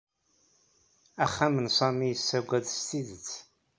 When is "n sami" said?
1.65-2.07